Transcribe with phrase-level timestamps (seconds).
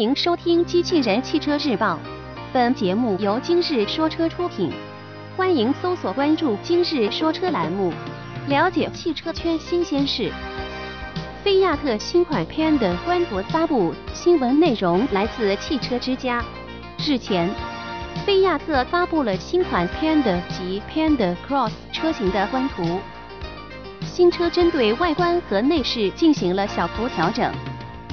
[0.00, 1.92] 欢迎收听《机器人汽车日报》，
[2.54, 4.72] 本节目由今日说车出品。
[5.36, 7.92] 欢迎搜索关注“今日说车”栏目，
[8.48, 10.32] 了解汽车圈新鲜事。
[11.44, 16.42] 菲亚特新款 Panda 官博发布，新闻内容来自汽车之家。
[16.96, 17.50] 日前，
[18.24, 22.98] 菲亚特发布了新款 Panda 及 Panda Cross 车型的官图。
[24.00, 27.52] 新车针对外观和内饰进行了小幅调整。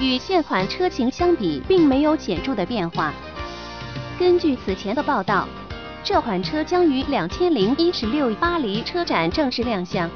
[0.00, 3.12] 与现款车型相比，并没有显著的变化。
[4.18, 5.48] 根据此前的报道，
[6.04, 10.08] 这款车将于两千零一十六巴黎车展正式亮相，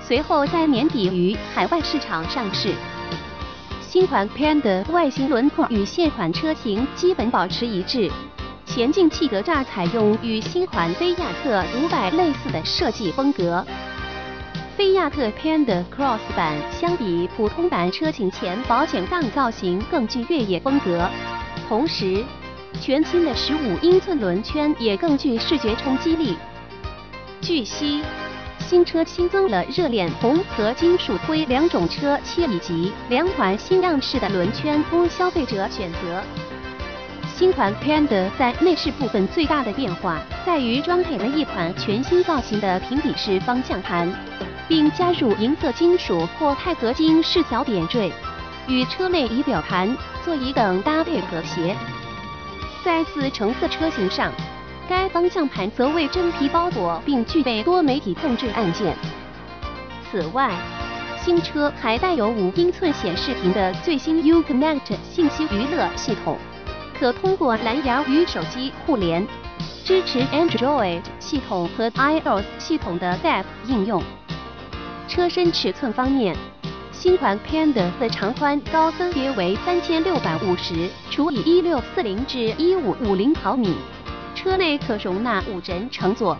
[0.00, 2.74] 随后在年底于海外市场上市。
[3.82, 8.10] 新款 Panda 外形轮廓与现款车型基本保持一致，
[8.64, 13.64] 前进气格栅采用与新款菲亚特五百类似的设计风格。
[14.76, 21.08] 菲亚特 Panda Cross 版相比普通版车型前保险杠造型更具越野风格，
[21.66, 22.22] 同时
[22.78, 26.36] 全新的十五英寸轮圈也更具视觉冲击力。
[27.40, 28.02] 据悉，
[28.58, 36.22] 新车新增了热链红和金属灰两种车漆以及两款新样式的轮圈供消费者选择。
[37.38, 44.10] 新款 Panda 在内饰部分最大的变化在于装配了一款全新造型的平底式方向盘。
[44.68, 48.10] 并加入银色金属或钛合金饰条点缀，
[48.66, 51.76] 与车内仪表盘、座椅等搭配和谐。
[52.84, 54.32] 在此橙色车型上，
[54.88, 58.96] 该方向盘则为真皮包裹，并具备多媒体控制按键。
[60.10, 60.50] 此外，
[61.24, 66.36] 新车还带有五英寸显示屏的最新 Uconnect 信息娱乐系统，
[66.98, 69.26] 可通过蓝牙与手机互联，
[69.84, 74.02] 支持 Android 系统和 iOS 系统的 App 应用。
[75.06, 76.34] 车身尺寸方面，
[76.92, 83.76] 新款 Panda 的长宽高分别为三千六百五十除以一六四零至一五五零毫米，
[84.34, 86.36] 车内可容纳五人乘坐。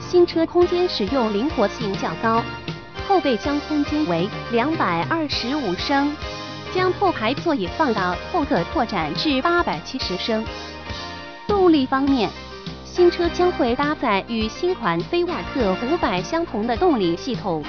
[0.00, 2.42] 新车空间使用灵活性较高，
[3.06, 6.14] 后备箱空间为两百二十五升，
[6.74, 10.44] 将后排座椅放倒后可拓展至八百七十升。
[11.46, 12.28] 动力方面。
[12.84, 17.60] 新车将会搭载与新款菲亚特五百相同的动力系统，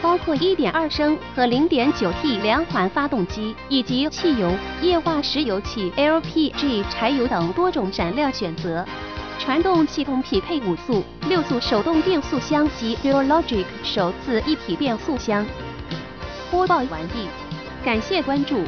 [0.00, 4.50] 包括1.2升和 0.9T 两款发动机，以及汽油、
[4.80, 8.82] 液化石油气、LPG 柴油等多种燃料选择。
[9.38, 15.44] 传动系统匹配五速、六速手动变速箱及 Dual Logic 手自一体变速箱。
[16.50, 17.28] 播报完毕，
[17.82, 18.62] 感谢关注。